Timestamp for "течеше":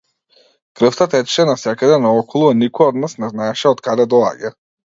1.11-1.45